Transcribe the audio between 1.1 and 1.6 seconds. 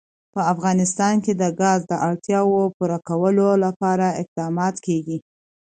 کې د